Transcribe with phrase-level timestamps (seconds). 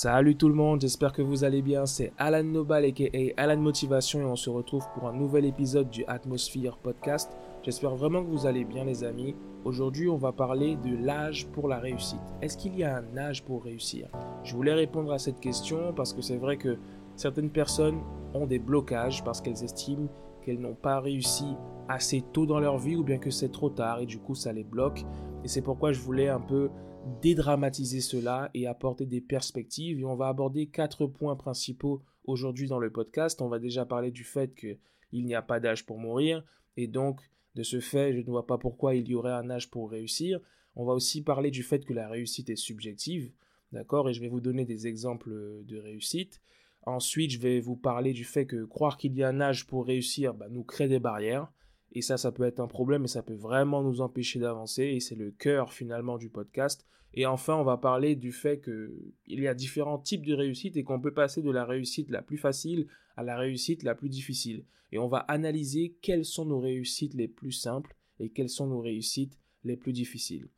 [0.00, 1.84] Salut tout le monde, j'espère que vous allez bien.
[1.84, 6.04] C'est Alan Nobal aka Alan Motivation et on se retrouve pour un nouvel épisode du
[6.06, 7.36] Atmosphere Podcast.
[7.64, 9.34] J'espère vraiment que vous allez bien les amis.
[9.64, 12.20] Aujourd'hui on va parler de l'âge pour la réussite.
[12.42, 14.06] Est-ce qu'il y a un âge pour réussir?
[14.44, 16.78] Je voulais répondre à cette question parce que c'est vrai que
[17.16, 17.98] certaines personnes
[18.34, 20.06] ont des blocages parce qu'elles estiment
[20.42, 21.56] qu'elles n'ont pas réussi
[21.88, 24.52] assez tôt dans leur vie ou bien que c'est trop tard et du coup ça
[24.52, 25.04] les bloque.
[25.42, 26.70] Et c'est pourquoi je voulais un peu
[27.20, 30.00] dédramatiser cela et apporter des perspectives.
[30.00, 33.40] Et on va aborder quatre points principaux aujourd'hui dans le podcast.
[33.42, 36.44] On va déjà parler du fait qu'il n'y a pas d'âge pour mourir.
[36.76, 37.20] Et donc,
[37.54, 40.40] de ce fait, je ne vois pas pourquoi il y aurait un âge pour réussir.
[40.76, 43.32] On va aussi parler du fait que la réussite est subjective.
[43.72, 44.08] D'accord?
[44.08, 45.30] Et je vais vous donner des exemples
[45.64, 46.40] de réussite.
[46.86, 49.86] Ensuite, je vais vous parler du fait que croire qu'il y a un âge pour
[49.86, 51.50] réussir bah, nous crée des barrières.
[51.92, 54.84] Et ça, ça peut être un problème et ça peut vraiment nous empêcher d'avancer.
[54.84, 56.86] Et c'est le cœur finalement du podcast.
[57.14, 60.84] Et enfin, on va parler du fait qu'il y a différents types de réussite et
[60.84, 64.64] qu'on peut passer de la réussite la plus facile à la réussite la plus difficile.
[64.92, 68.80] Et on va analyser quelles sont nos réussites les plus simples et quelles sont nos
[68.80, 70.48] réussites les plus difficiles.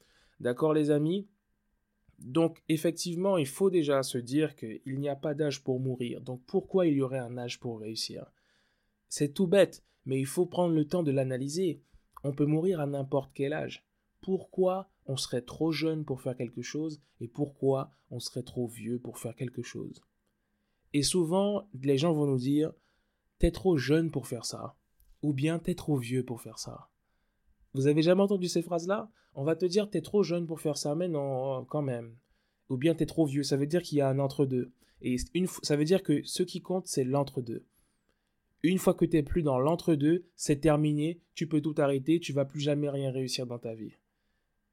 [0.41, 1.29] D'accord les amis?
[2.19, 6.21] Donc effectivement, il faut déjà se dire qu'il n'y a pas d'âge pour mourir.
[6.21, 8.27] Donc pourquoi il y aurait un âge pour réussir?
[9.09, 11.83] C'est tout bête mais il faut prendre le temps de l'analyser.
[12.25, 13.87] On peut mourir à n'importe quel âge.
[14.21, 18.99] Pourquoi on serait trop jeune pour faire quelque chose et pourquoi on serait trop vieux
[18.99, 20.03] pour faire quelque chose?
[20.93, 22.73] Et souvent, les gens vont nous dire
[23.39, 24.77] T'es trop jeune pour faire ça,
[25.23, 26.91] ou bien t'es trop vieux pour faire ça.
[27.73, 29.11] Vous avez jamais entendu ces phrases-là?
[29.35, 32.17] On va te dire T'es trop jeune pour faire ça, mais non, quand même.
[32.69, 34.73] Ou bien t'es trop vieux, ça veut dire qu'il y a un entre-deux.
[35.01, 35.17] Et
[35.63, 37.67] ça veut dire que ce qui compte, c'est l'entre-deux.
[38.63, 42.33] Une fois que tu n'es plus dans l'entre-deux, c'est terminé, tu peux tout arrêter, tu
[42.33, 43.95] vas plus jamais rien réussir dans ta vie.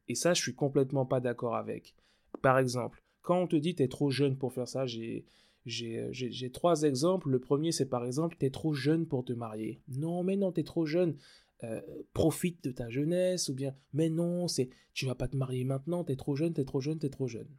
[0.08, 1.96] Et ça, je suis complètement pas d'accord avec.
[2.42, 5.26] Par exemple, quand on te dit tu es trop jeune pour faire ça, j'ai
[5.66, 7.30] j'ai trois exemples.
[7.30, 9.82] Le premier, c'est par exemple, tu es trop jeune pour te marier.
[9.90, 11.18] Non, mais non, tu es trop jeune.
[11.64, 11.82] Euh,
[12.14, 13.50] profite de ta jeunesse.
[13.50, 16.54] Ou bien, mais non, c'est tu vas pas te marier maintenant, tu es trop jeune,
[16.54, 17.50] tu es trop jeune, tu es trop jeune.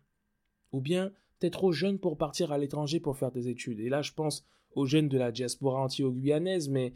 [0.72, 3.80] Ou bien, tu es trop jeune pour partir à l'étranger pour faire tes études.
[3.80, 6.92] Et là, je pense aux jeunes de la diaspora anti-guyanaise, mais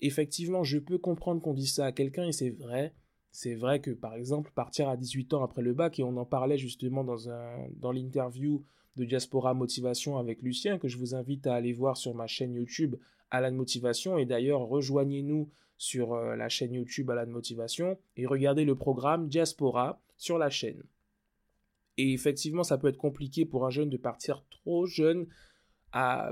[0.00, 2.94] effectivement, je peux comprendre qu'on dise ça à quelqu'un et c'est vrai.
[3.30, 6.24] C'est vrai que, par exemple, partir à 18 ans après le bac, et on en
[6.24, 8.64] parlait justement dans, l'interview
[8.96, 12.54] de Diaspora Motivation avec Lucien, que je vous invite à aller voir sur ma chaîne
[12.54, 12.96] YouTube
[13.30, 18.74] Alan Motivation, et d'ailleurs, rejoignez-nous sur euh, la chaîne YouTube Alan Motivation, et regardez le
[18.74, 20.82] programme Diaspora sur la chaîne.
[21.98, 25.26] Et effectivement, ça peut être compliqué pour un jeune de partir trop jeune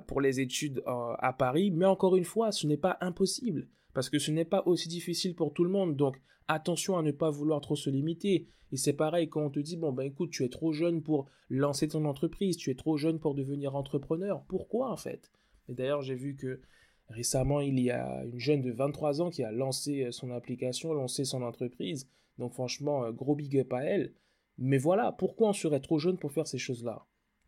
[0.07, 4.11] pour les études euh, à Paris, mais encore une fois, ce n'est pas impossible, parce
[4.11, 7.31] que ce n'est pas aussi difficile pour tout le monde, donc attention à ne pas
[7.31, 8.49] vouloir trop se limiter.
[8.73, 11.27] Et c'est pareil quand on te dit, bon ben écoute, tu es trop jeune pour
[11.49, 15.31] lancer ton entreprise, tu es trop jeune pour devenir entrepreneur, pourquoi en fait?
[15.69, 16.61] Et d'ailleurs, j'ai vu que
[17.09, 21.25] récemment, il y a une jeune de 23 ans qui a lancé son application, lancé
[21.25, 24.13] son entreprise, donc franchement, euh, gros big up à elle.
[24.59, 27.07] Mais voilà, pourquoi on serait trop jeune pour faire ces choses-là?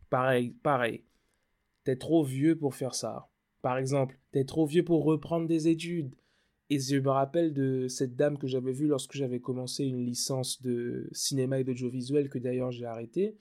[0.09, 1.03] Pareil, pareil
[1.89, 3.29] t'es trop vieux pour faire ça.
[3.63, 6.13] Par exemple, t'es trop vieux pour reprendre des études.
[6.69, 10.61] Et je me rappelle de cette dame que j'avais vue lorsque j'avais commencé une licence
[10.61, 13.39] de cinéma et d'audiovisuel que d'ailleurs j'ai arrêté.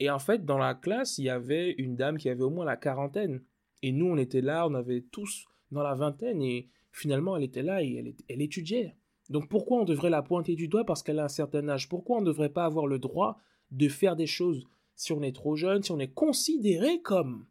[0.00, 2.64] Et en fait, dans la classe, il y avait une dame qui avait au moins
[2.64, 3.40] la quarantaine.
[3.82, 6.42] Et nous, on était là, on avait tous dans la vingtaine.
[6.42, 8.96] Et finalement, elle était là et elle, elle étudiait.
[9.30, 11.88] Donc pourquoi on devrait la pointer du doigt parce qu'elle a un certain âge?
[11.88, 13.38] Pourquoi on ne devrait pas avoir le droit
[13.70, 14.66] de faire des choses?
[14.96, 17.46] Si on est trop jeune, si on est considéré comme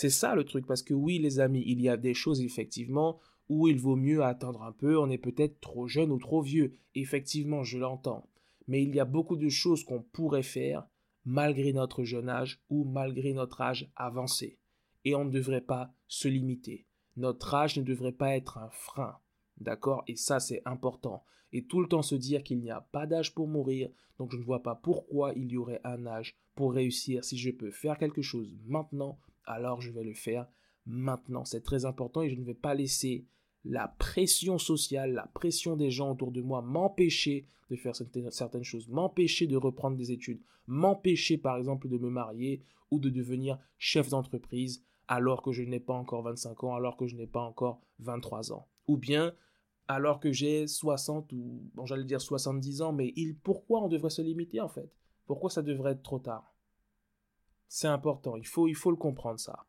[0.00, 3.18] c'est ça le truc, parce que oui, les amis, il y a des choses effectivement
[3.48, 6.72] où il vaut mieux attendre un peu, on est peut-être trop jeune ou trop vieux.
[6.94, 8.30] Effectivement, je l'entends.
[8.68, 10.86] Mais il y a beaucoup de choses qu'on pourrait faire
[11.24, 14.60] malgré notre jeune âge ou malgré notre âge avancé.
[15.04, 16.86] Et on ne devrait pas se limiter.
[17.16, 19.18] Notre âge ne devrait pas être un frein.
[19.60, 20.04] D'accord?
[20.06, 21.24] Et ça, c'est important.
[21.50, 24.36] Et tout le temps se dire qu'il n'y a pas d'âge pour mourir, donc je
[24.36, 27.98] ne vois pas pourquoi il y aurait un âge pour réussir si je peux faire
[27.98, 30.46] quelque chose maintenant alors je vais le faire
[30.86, 31.44] maintenant.
[31.44, 33.26] C'est très important et je ne vais pas laisser
[33.64, 38.88] la pression sociale, la pression des gens autour de moi m'empêcher de faire certaines choses,
[38.88, 44.08] m'empêcher de reprendre des études, m'empêcher par exemple de me marier ou de devenir chef
[44.08, 47.80] d'entreprise alors que je n'ai pas encore 25 ans, alors que je n'ai pas encore
[47.98, 48.68] 23 ans.
[48.86, 49.34] Ou bien
[49.88, 54.20] alors que j'ai 60 ou, j'allais dire 70 ans, mais il, pourquoi on devrait se
[54.20, 54.92] limiter en fait?
[55.26, 56.54] Pourquoi ça devrait être trop tard?
[57.68, 59.66] C'est important, il faut, il faut le comprendre ça.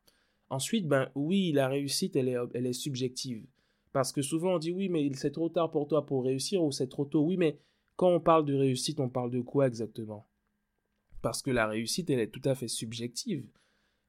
[0.48, 3.46] Ensuite, ben oui, la réussite, elle est, elle est subjective.
[3.92, 6.72] Parce que souvent on dit oui, mais c'est trop tard pour toi pour réussir ou
[6.72, 7.22] c'est trop tôt.
[7.22, 7.58] Oui, mais
[7.96, 10.26] quand on parle de réussite, on parle de quoi exactement?
[11.22, 13.46] Parce que la réussite, elle est tout à fait subjective.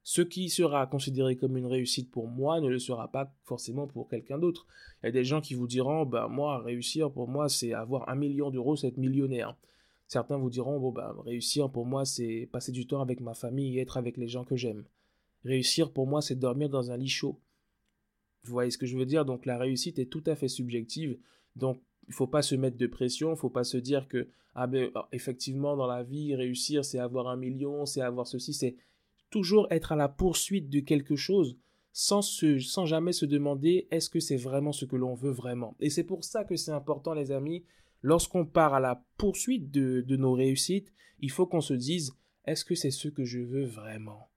[0.03, 4.07] Ce qui sera considéré comme une réussite pour moi ne le sera pas forcément pour
[4.07, 4.65] quelqu'un d'autre.
[5.03, 8.09] Il y a des gens qui vous diront, ben moi, réussir pour moi, c'est avoir
[8.09, 9.55] un million d'euros, c'est être millionnaire.
[10.11, 13.77] Certains vous diront, bon, ben réussir pour moi, c'est passer du temps avec ma famille
[13.77, 14.83] et être avec les gens que j'aime.
[15.45, 17.39] Réussir pour moi, c'est dormir dans un lit chaud.
[18.43, 19.23] Vous voyez ce que je veux dire?
[19.23, 21.17] Donc la réussite est tout à fait subjective.
[21.55, 24.67] Donc il faut pas se mettre de pression, il faut pas se dire que ah
[24.67, 28.75] ben ah, effectivement dans la vie réussir c'est avoir un million, c'est avoir ceci, c'est
[29.29, 31.55] toujours être à la poursuite de quelque chose
[31.93, 35.77] sans, sans jamais se demander est-ce que c'est vraiment ce que l'on veut vraiment?
[35.79, 37.63] Et c'est pour ça que c'est important les amis,
[38.01, 42.13] lorsqu'on part à la poursuite de, de nos réussites, il faut qu'on se dise
[42.45, 44.29] est-ce que c'est ce que je veux vraiment?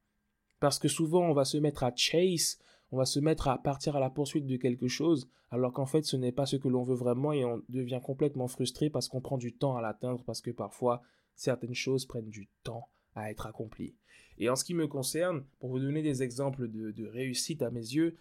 [0.61, 2.59] Parce que souvent on va se mettre à chase,
[2.93, 6.05] on va se mettre à partir à la poursuite de quelque chose, alors qu'en fait
[6.05, 9.21] ce n'est pas ce que l'on veut vraiment et on devient complètement frustré parce qu'on
[9.21, 11.03] prend du temps à l'atteindre, parce que parfois
[11.35, 13.95] certaines choses prennent du temps à être accomplies.
[14.39, 17.81] Et en ce qui me concerne, pour vous donner des exemples de, réussite à mes
[17.81, 18.17] yeux,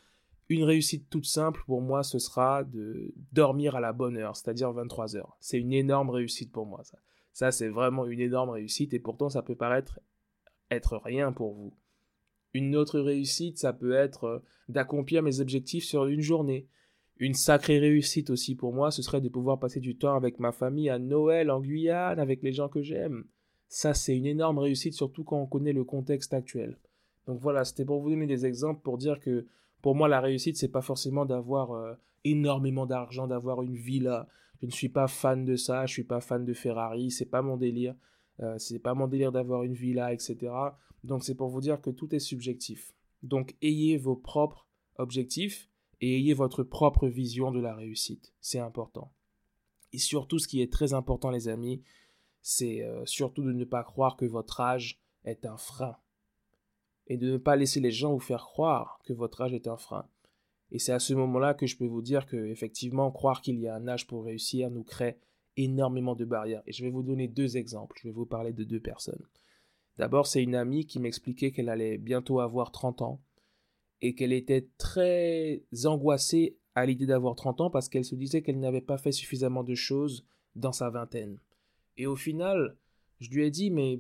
[0.50, 4.72] une réussite toute simple pour moi, ce sera de dormir à la bonne heure, c'est-à-dire
[4.72, 5.38] 23 heures.
[5.40, 6.98] C'est une énorme réussite pour moi, ça.
[7.31, 10.00] Ça, c'est vraiment une énorme réussite et pourtant ça peut paraître
[10.69, 11.74] être rien pour vous.
[12.54, 16.68] Une autre réussite, ça peut être euh, d'accomplir mes objectifs sur une journée.
[17.18, 20.51] Une sacrée réussite aussi pour moi, ce serait de pouvoir passer du temps avec ma
[20.51, 23.25] famille à Noël en Guyane, avec les gens que j'aime.
[23.68, 26.78] Ça, c'est une énorme réussite, surtout quand on connaît le contexte actuel.
[27.25, 29.48] Donc voilà, c'était pour vous donner des exemples pour dire que
[29.84, 31.94] pour moi, la réussite, c'est pas forcément d'avoir euh,
[32.24, 34.30] énormément d'argent, d'avoir une villa.
[34.62, 37.42] Je ne suis pas fan de ça, je suis pas fan de Ferrari, c'est pas
[37.42, 37.94] mon délire.
[38.40, 40.38] Euh, c'est pas mon délire d'avoir une villa, etc.
[41.04, 42.96] Donc c'est pour vous dire que tout est subjectif.
[43.24, 45.70] Donc ayez vos propres objectifs
[46.00, 48.34] et ayez votre propre vision de la réussite.
[48.40, 49.12] C'est important.
[49.92, 51.84] Et surtout, ce qui est très important, les amis,
[52.42, 55.98] c'est euh, surtout de ne pas croire que votre âge est un frein.
[57.08, 59.78] Et de ne pas laisser les gens vous faire croire que votre âge est un
[59.78, 60.08] frein.
[60.72, 63.68] Et c'est à ce moment-là que je peux vous dire que, effectivement, croire qu'il y
[63.68, 65.18] a un âge pour réussir nous crée
[65.58, 66.64] énormément de barrières.
[66.66, 67.98] Et je vais vous donner deux exemples.
[68.02, 69.24] Je vais vous parler de deux personnes.
[69.98, 73.22] D'abord, c'est une amie qui m'expliquait qu'elle allait bientôt avoir 30 ans
[74.02, 78.60] et qu'elle était très angoissée à l'idée d'avoir 30 ans parce qu'elle se disait qu'elle
[78.60, 80.26] n'avait pas fait suffisamment de choses
[80.56, 81.40] dans sa vingtaine.
[81.98, 82.76] Et au final,
[83.20, 84.00] je lui ai dit, mais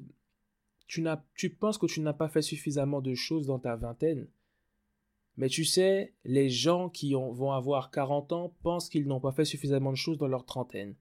[0.87, 4.27] tu, tu penses que tu n'as pas fait suffisamment de choses dans ta vingtaine
[5.35, 9.45] mais tu sais, les gens qui vont avoir 40 ans pensent qu'ils n'ont pas fait
[9.45, 10.95] suffisamment de choses dans leur trentaine.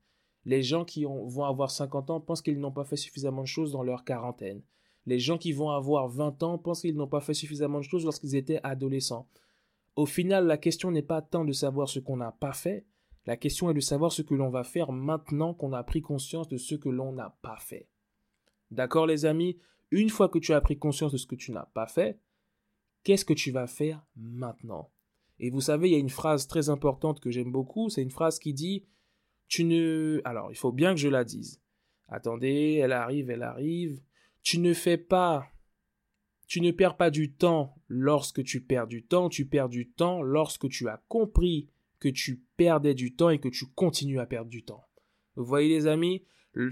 [0.44, 3.72] Les gens qui vont avoir 50 ans pensent qu'ils n'ont pas fait suffisamment de choses
[3.72, 4.62] dans leur quarantaine.
[5.04, 8.04] Les gens qui vont avoir 20 ans pensent qu'ils n'ont pas fait suffisamment de choses
[8.04, 9.28] lorsqu'ils étaient adolescents.
[9.96, 12.86] Au final, la question n'est pas tant de savoir ce qu'on n'a pas fait,
[13.26, 16.48] la question est de savoir ce que l'on va faire maintenant qu'on a pris conscience
[16.48, 17.88] de ce que l'on n'a pas fait.
[18.70, 19.58] D'accord les amis?
[19.92, 22.18] Une fois que tu as pris conscience de ce que tu n'as pas fait,
[23.04, 24.90] qu'est-ce que tu vas faire maintenant?
[25.38, 28.10] Et vous savez, il y a une phrase très importante que j'aime beaucoup, c'est une
[28.10, 28.86] phrase qui dit
[29.48, 30.22] Tu ne...
[30.24, 31.60] Alors, il faut bien que je la dise.
[32.08, 34.02] Attendez, elle arrive, elle arrive.
[34.42, 35.46] Tu ne fais pas,
[36.46, 40.22] tu ne perds pas du temps lorsque tu perds du temps, tu perds du temps
[40.22, 41.68] lorsque tu as compris
[42.00, 44.84] que tu perdais du temps et que tu continues à perdre du temps.
[45.36, 46.24] Vous voyez les amis,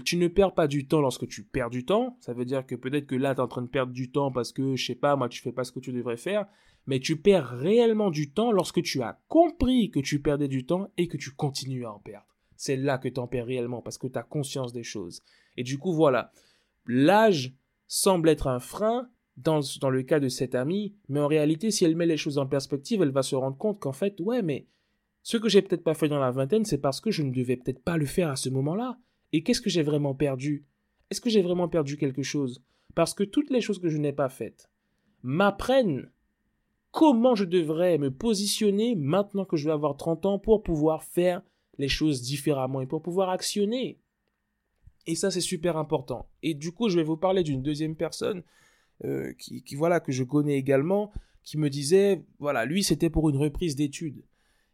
[0.05, 2.75] tu ne perds pas du temps lorsque tu perds du temps, ça veut dire que
[2.75, 4.95] peut-être que là tu es en train de perdre du temps parce que je sais
[4.95, 6.45] pas moi tu fais pas ce que tu devrais faire,
[6.85, 10.91] mais tu perds réellement du temps lorsque tu as compris que tu perdais du temps
[10.97, 12.27] et que tu continues à en perdre.
[12.55, 15.23] C'est là que tu en perds réellement parce que tu as conscience des choses.
[15.57, 16.31] Et du coup voilà,
[16.85, 17.53] l'âge
[17.87, 21.85] semble être un frein dans, dans le cas de cette amie, mais en réalité, si
[21.85, 24.67] elle met les choses en perspective, elle va se rendre compte qu'en fait, ouais, mais
[25.23, 27.57] ce que j'ai peut-être pas fait dans la vingtaine, c'est parce que je ne devais
[27.57, 28.97] peut-être pas le faire à ce moment-là.
[29.33, 30.65] Et qu'est-ce que j'ai vraiment perdu?
[31.09, 32.63] Est-ce que j'ai vraiment perdu quelque chose?
[32.95, 34.69] Parce que toutes les choses que je n'ai pas faites
[35.23, 36.11] m'apprennent
[36.91, 41.41] comment je devrais me positionner maintenant que je vais avoir 30 ans pour pouvoir faire
[41.77, 43.99] les choses différemment et pour pouvoir actionner.
[45.07, 46.29] Et ça, c'est super important.
[46.43, 48.43] Et du coup, je vais vous parler d'une deuxième personne
[49.03, 51.11] euh, qui, voilà, que je connais également,
[51.43, 54.23] qui me disait, voilà, lui, c'était pour une reprise d'études.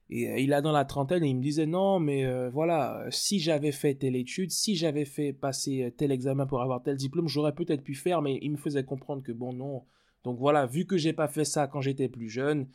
[0.10, 3.06] Et euh, il a dans la trentaine et il me disait, non, mais euh, voilà,
[3.10, 7.28] si j'avais fait telle étude, si j'avais fait passer tel examen pour avoir tel diplôme,
[7.28, 9.84] j'aurais peut-être pu faire, mais il me faisait comprendre que bon, non.
[10.24, 12.68] Donc voilà, vu que j'ai pas fait ça quand j'étais plus jeune,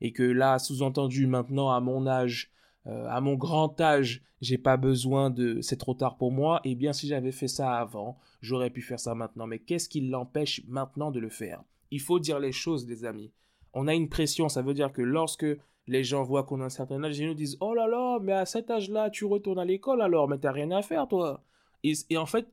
[0.00, 2.50] et que là, sous-entendu, maintenant, à mon âge,
[2.86, 6.60] euh, à mon grand âge, j'ai pas besoin de, c'est trop tard pour moi.
[6.64, 9.46] Et eh bien, si j'avais fait ça avant, j'aurais pu faire ça maintenant.
[9.46, 11.62] Mais qu'est-ce qui l'empêche maintenant de le faire?
[11.90, 13.32] Il faut dire les choses, les amis.
[13.72, 15.46] On a une pression, ça veut dire que lorsque
[15.86, 18.32] les gens voient qu'on a un certain âge, ils nous disent Oh là là, mais
[18.32, 21.44] à cet âge-là, tu retournes à l'école alors, mais t'as rien à faire, toi.
[21.84, 22.48] Et, en fait,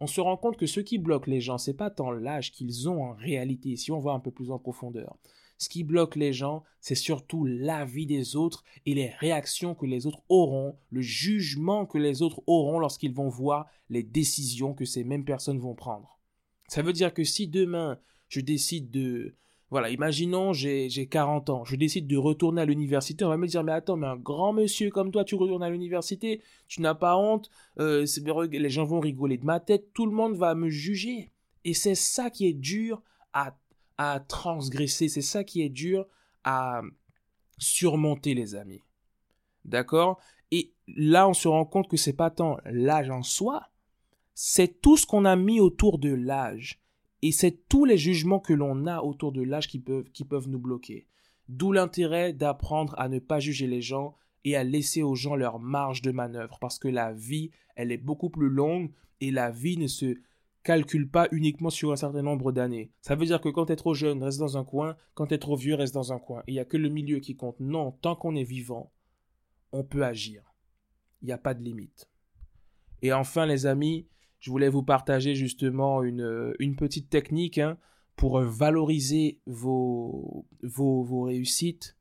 [0.00, 2.88] on se rend compte que ce qui bloque les gens, c'est pas tant l'âge qu'ils
[2.88, 5.16] ont en réalité, si on va un peu plus en profondeur.
[5.58, 10.06] Ce qui bloque les gens, c'est surtout l'avis des autres et les réactions que les
[10.06, 15.02] autres auront, le jugement que les autres auront lorsqu'ils vont voir les décisions que ces
[15.02, 16.20] mêmes personnes vont prendre.
[16.68, 19.34] Ça veut dire que si demain je décide de,
[19.70, 23.64] voilà, imaginons, j'ai 40 ans, je décide de retourner à l'université, on va me dire,
[23.64, 27.16] mais attends, mais un grand monsieur comme toi, tu retournes à l'université, tu n'as pas
[27.16, 28.06] honte, euh,
[28.50, 31.32] les gens vont rigoler de ma tête, tout le monde va me juger.
[31.64, 33.56] Et c'est ça qui est dur à,
[33.98, 36.06] à transgresser, c'est ça qui est dur
[36.44, 36.82] à
[37.58, 38.82] surmonter, les amis.
[39.64, 40.20] D'accord?
[40.52, 43.68] Et là, on se rend compte que c'est pas tant l'âge en soi,
[44.32, 46.80] c'est tout ce qu'on a mis autour de l'âge.
[47.26, 51.08] Et c'est tous les jugements que l'on a autour de l'âge qui peuvent, nous bloquer.
[51.48, 54.14] D'où l'intérêt d'apprendre à ne pas juger les gens
[54.44, 56.56] et à laisser aux gens leur marge de manœuvre.
[56.60, 60.14] Parce que la vie, elle est beaucoup plus longue et la vie ne se
[60.62, 62.92] calcule pas uniquement sur un certain nombre d'années.
[63.00, 65.34] Ça veut dire que quand tu es trop jeune, reste dans un coin, quand tu
[65.34, 66.44] es trop vieux, reste dans un coin.
[66.46, 67.58] Il n'y a que le milieu qui compte.
[67.58, 68.92] Non, tant qu'on est vivant,
[69.72, 70.54] on peut agir.
[71.22, 72.08] Il n'y a pas de limite.
[73.02, 74.06] Et enfin, les amis,
[74.46, 77.78] je voulais vous partager justement une, euh, petite technique hein,
[78.14, 81.96] pour euh, valoriser vos, réussites.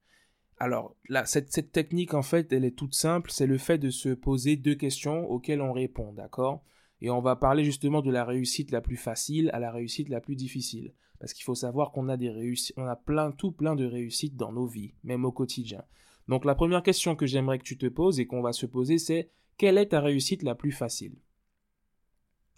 [0.59, 3.31] Alors, cette, technique, en fait, elle est toute simple.
[3.31, 6.63] C'est le fait de se poser deux questions auxquelles on répond, d'accord?
[7.01, 10.21] Et on va parler justement de la réussite la plus facile à la réussite la
[10.21, 10.93] plus difficile.
[11.19, 14.35] Parce qu'il faut savoir qu'on a des réussites, on a plein, tout plein de réussites
[14.35, 15.81] dans nos vies, même au quotidien.
[16.27, 18.99] Donc, la première question que j'aimerais que tu te poses et qu'on va se poser,
[18.99, 21.15] c'est quelle est ta réussite la plus facile?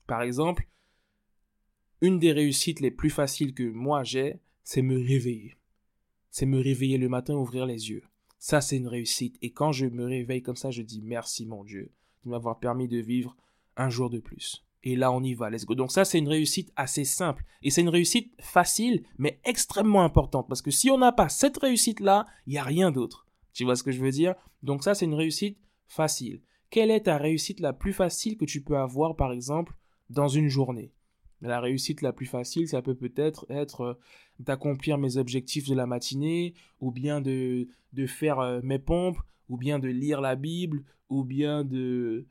[0.07, 0.67] Par exemple,
[2.01, 5.57] une des réussites les plus faciles que moi j'ai, c'est me réveiller.
[6.29, 8.03] C'est me réveiller le matin, ouvrir les yeux.
[8.39, 9.37] Ça, c'est une réussite.
[9.41, 11.91] Et quand je me réveille comme ça, je dis merci, mon Dieu,
[12.23, 13.35] de m'avoir permis de vivre
[13.75, 14.63] un jour de plus.
[14.83, 15.75] Et là, on y va, let's go.
[15.75, 17.43] Donc ça, c'est une réussite assez simple.
[17.63, 20.47] Et c'est une réussite facile, mais extrêmement importante.
[20.47, 23.25] Parce que si on n'a pas cette réussite-là, il n'y a rien d'autre.
[23.53, 24.35] Tu vois ce que je veux dire?
[24.61, 26.41] Donc ça, c'est une réussite facile.
[26.69, 29.73] Quelle est ta réussite la plus facile que tu peux avoir, par exemple,
[30.09, 30.91] dans une journée.
[31.41, 33.93] La réussite la plus facile, ça peut peut-être être, euh,
[34.39, 39.57] d'accomplir mes objectifs de la matinée, ou bien de, de faire euh, mes pompes, ou
[39.57, 42.25] bien de lire la Bible, ou bien de,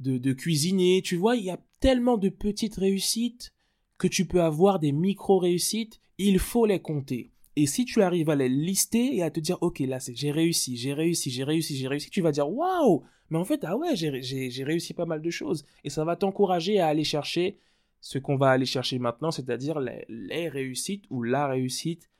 [0.00, 1.00] de, de cuisiner.
[1.02, 3.52] Tu vois, il y a tellement de petites réussites
[3.98, 7.30] que tu peux avoir des micro-réussites, il faut les compter.
[7.56, 10.30] Et si tu arrives à les lister et à te dire, ok, là, c'est j'ai
[10.30, 13.76] réussi, j'ai réussi, j'ai réussi, j'ai réussi, tu vas dire, waouh, mais en fait, ah
[13.76, 15.64] ouais, j'ai réussi pas mal de choses.
[15.84, 17.58] Et ça va t'encourager à aller chercher
[18.00, 22.10] ce qu'on va aller chercher maintenant, c'est-à-dire les, réussites ou la réussite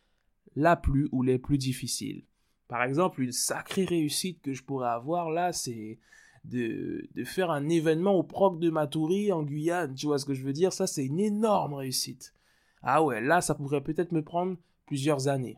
[0.57, 2.25] la plus ou les plus difficiles.
[2.69, 5.99] Par exemple, une sacrée réussite que je pourrais avoir là, c'est
[6.45, 9.95] de, de, faire un événement au proc de Matoury en Guyane.
[9.95, 10.73] Tu vois ce que je veux dire?
[10.73, 12.35] Ça, c'est une énorme réussite.
[12.83, 14.57] Ah ouais, là, ça pourrait peut-être me prendre
[14.91, 15.57] plusieurs années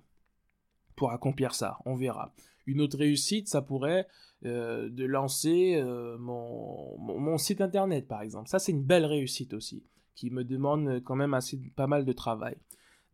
[0.94, 1.78] pour accomplir ça.
[1.86, 2.34] On verra.
[2.66, 4.06] Une autre réussite, ça pourrait
[4.44, 8.50] euh, de lancer euh, mon, mon, site internet, par exemple.
[8.50, 9.82] Ça, c'est une belle réussite aussi,
[10.14, 12.56] qui me demande quand même assez, pas mal de travail.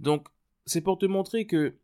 [0.01, 0.27] Donc,
[0.67, 1.77] c'est pour te montrer que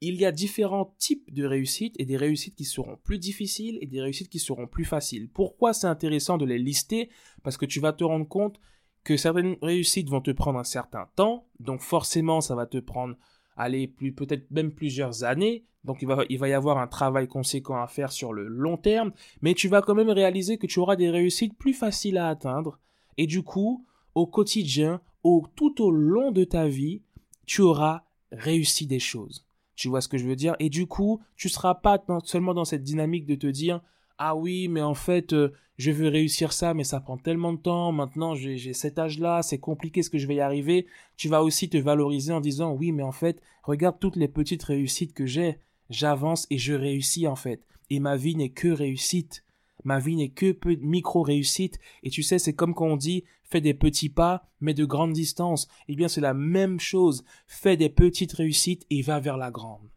[0.00, 3.86] il y a différents types de réussites et des réussites qui seront plus difficiles et
[3.86, 5.28] des réussites qui seront plus faciles.
[5.28, 7.10] Pourquoi c'est intéressant de les lister?
[7.42, 8.60] Parce que tu vas te rendre compte
[9.08, 13.16] que certaines réussites vont te prendre un certain temps, donc forcément ça va te prendre
[13.56, 17.80] aller peut-être même plusieurs années, donc il va, il va y avoir un travail conséquent
[17.82, 20.94] à faire sur le long terme, mais tu vas quand même réaliser que tu auras
[20.94, 22.78] des réussites plus faciles à atteindre,
[23.16, 27.00] et du coup, au quotidien, au, tout au long de ta vie,
[27.46, 29.46] tu auras réussi des choses.
[29.74, 30.54] Tu vois ce que je veux dire?
[30.58, 33.80] Et du coup, tu seras pas seulement dans cette dynamique de te dire
[34.18, 37.58] ah oui, mais en fait, euh, je veux réussir ça, mais ça prend tellement de
[37.58, 41.42] temps, maintenant j'ai cet âge-là, c'est compliqué, ce que je vais y arriver Tu vas
[41.44, 45.24] aussi te valoriser en disant, oui, mais en fait, regarde toutes les petites réussites que
[45.24, 47.64] j'ai, j'avance et je réussis en fait.
[47.90, 49.44] Et ma vie n'est que réussite.
[49.84, 51.78] Ma vie n'est que micro-réussite.
[52.02, 55.12] Et tu sais, c'est comme quand on dit, fais des petits pas, mais de grande
[55.12, 55.68] distance.
[55.86, 57.24] Eh bien, c'est la même chose.
[57.46, 59.88] Fais des petites réussites et va vers la grande.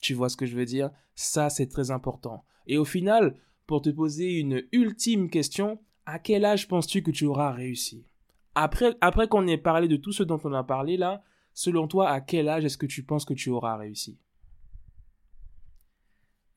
[0.00, 0.90] Tu vois ce que je veux dire?
[1.14, 2.44] Ça, c'est très important.
[2.66, 7.26] Et au final, pour te poser une ultime question, à quel âge penses-tu que tu
[7.26, 8.04] auras réussi?
[8.54, 8.94] Après,
[9.28, 11.22] qu'on ait parlé de tout ce dont on a parlé là,
[11.54, 14.18] selon toi, à quel âge est-ce que tu penses que tu auras réussi?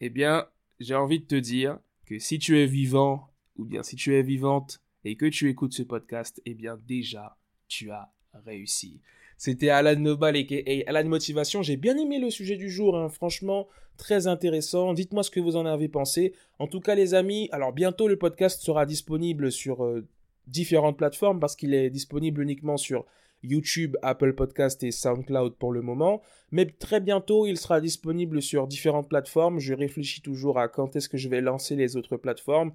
[0.01, 0.47] Eh bien,
[0.79, 4.23] j'ai envie de te dire que si tu es vivant, ou bien si tu es
[4.23, 8.11] vivante, et que tu écoutes ce podcast, eh bien déjà, tu as
[8.45, 8.99] réussi.
[9.37, 11.61] C'était Alan Nobal et Alan Motivation.
[11.61, 13.09] J'ai bien aimé le sujet du jour, hein.
[13.09, 14.93] franchement, très intéressant.
[14.93, 16.33] Dites-moi ce que vous en avez pensé.
[16.59, 20.07] En tout cas, les amis, alors bientôt le podcast sera disponible sur euh,
[20.47, 23.05] différentes plateformes parce qu'il est disponible uniquement sur
[23.43, 26.21] YouTube, Apple Podcast et SoundCloud pour le moment.
[26.51, 29.59] Mais très bientôt, il sera disponible sur différentes plateformes.
[29.59, 32.73] Je réfléchis toujours à quand est-ce que je vais lancer les autres plateformes.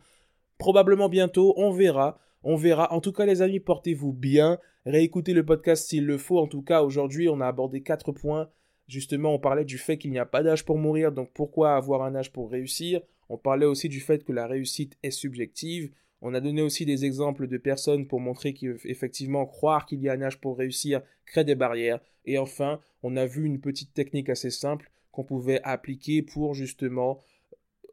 [0.59, 2.19] Probablement bientôt, on verra.
[2.43, 2.93] On verra.
[2.93, 4.59] En tout cas, les amis, portez-vous bien.
[4.87, 6.39] Réécoutez le podcast s'il le faut.
[6.39, 8.49] En tout cas, aujourd'hui, on a abordé quatre points.
[8.89, 12.03] Justement, on parlait du fait qu'il n'y a pas d'âge pour mourir, donc pourquoi avoir
[12.03, 13.01] un âge pour réussir?
[13.29, 15.93] On parlait aussi du fait que la réussite est subjective.
[16.23, 20.13] On a donné aussi des exemples de personnes pour montrer qu'effectivement croire qu'il y a
[20.13, 22.01] un âge pour réussir crée des barrières.
[22.25, 27.21] Et enfin, on a vu une petite technique assez simple qu'on pouvait appliquer pour justement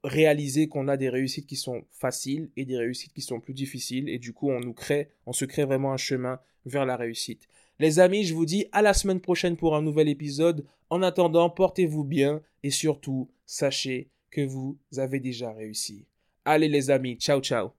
[0.07, 4.09] réaliser qu'on a des réussites qui sont faciles et des réussites qui sont plus difficiles
[4.09, 7.47] et du coup on nous crée, on se crée vraiment un chemin vers la réussite.
[7.79, 10.65] Les amis, je vous dis à la semaine prochaine pour un nouvel épisode.
[10.89, 16.05] En attendant, portez-vous bien et surtout, sachez que vous avez déjà réussi.
[16.45, 17.71] Allez les amis, ciao ciao.